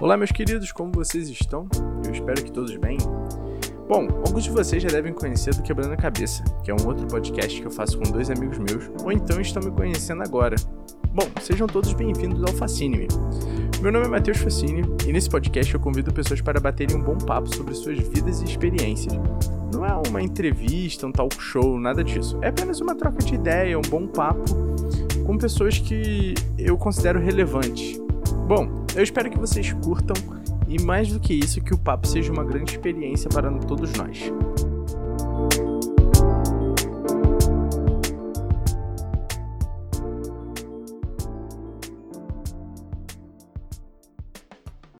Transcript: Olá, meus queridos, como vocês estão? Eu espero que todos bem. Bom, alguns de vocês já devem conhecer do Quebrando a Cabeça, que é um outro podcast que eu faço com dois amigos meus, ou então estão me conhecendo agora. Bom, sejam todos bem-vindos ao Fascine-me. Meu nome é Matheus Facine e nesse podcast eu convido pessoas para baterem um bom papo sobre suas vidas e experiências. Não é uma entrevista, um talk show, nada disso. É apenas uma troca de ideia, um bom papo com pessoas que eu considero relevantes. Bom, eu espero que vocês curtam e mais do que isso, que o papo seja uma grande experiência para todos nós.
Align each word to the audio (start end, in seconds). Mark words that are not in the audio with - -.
Olá, 0.00 0.16
meus 0.16 0.32
queridos, 0.32 0.72
como 0.72 0.90
vocês 0.92 1.28
estão? 1.28 1.68
Eu 2.06 2.10
espero 2.10 2.42
que 2.42 2.50
todos 2.50 2.74
bem. 2.78 2.96
Bom, 3.86 4.08
alguns 4.26 4.44
de 4.44 4.50
vocês 4.50 4.82
já 4.82 4.88
devem 4.88 5.12
conhecer 5.12 5.54
do 5.54 5.62
Quebrando 5.62 5.92
a 5.92 5.96
Cabeça, 5.96 6.42
que 6.64 6.70
é 6.70 6.74
um 6.74 6.86
outro 6.86 7.06
podcast 7.06 7.60
que 7.60 7.66
eu 7.66 7.70
faço 7.70 7.98
com 7.98 8.10
dois 8.10 8.30
amigos 8.30 8.56
meus, 8.56 8.90
ou 9.04 9.12
então 9.12 9.38
estão 9.38 9.62
me 9.62 9.70
conhecendo 9.70 10.22
agora. 10.22 10.56
Bom, 11.12 11.28
sejam 11.42 11.66
todos 11.66 11.92
bem-vindos 11.92 12.42
ao 12.42 12.48
Fascine-me. 12.54 13.08
Meu 13.82 13.92
nome 13.92 14.06
é 14.06 14.08
Matheus 14.08 14.38
Facine 14.38 14.82
e 15.06 15.12
nesse 15.12 15.28
podcast 15.28 15.74
eu 15.74 15.80
convido 15.80 16.10
pessoas 16.14 16.40
para 16.40 16.58
baterem 16.58 16.96
um 16.96 17.02
bom 17.02 17.18
papo 17.18 17.54
sobre 17.54 17.74
suas 17.74 17.98
vidas 17.98 18.40
e 18.40 18.46
experiências. 18.46 19.12
Não 19.70 19.84
é 19.84 19.92
uma 20.08 20.22
entrevista, 20.22 21.06
um 21.06 21.12
talk 21.12 21.36
show, 21.42 21.78
nada 21.78 22.02
disso. 22.02 22.38
É 22.40 22.48
apenas 22.48 22.80
uma 22.80 22.94
troca 22.94 23.18
de 23.18 23.34
ideia, 23.34 23.78
um 23.78 23.82
bom 23.82 24.06
papo 24.06 24.44
com 25.26 25.36
pessoas 25.36 25.78
que 25.78 26.32
eu 26.56 26.78
considero 26.78 27.20
relevantes. 27.20 28.00
Bom, 28.48 28.79
eu 28.94 29.02
espero 29.02 29.30
que 29.30 29.38
vocês 29.38 29.72
curtam 29.72 30.16
e 30.68 30.80
mais 30.82 31.08
do 31.08 31.18
que 31.18 31.34
isso, 31.34 31.60
que 31.60 31.74
o 31.74 31.78
papo 31.78 32.06
seja 32.06 32.32
uma 32.32 32.44
grande 32.44 32.72
experiência 32.72 33.28
para 33.28 33.50
todos 33.58 33.92
nós. 33.94 34.32